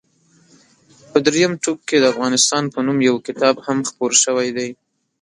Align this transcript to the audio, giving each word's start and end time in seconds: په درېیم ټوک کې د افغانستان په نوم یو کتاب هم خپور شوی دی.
په 1.09 1.17
درېیم 1.25 1.53
ټوک 1.63 1.79
کې 1.87 1.97
د 1.99 2.05
افغانستان 2.13 2.63
په 2.73 2.79
نوم 2.85 2.97
یو 3.09 3.15
کتاب 3.27 3.55
هم 3.65 3.77
خپور 3.89 4.11
شوی 4.23 4.49
دی. 4.57 4.69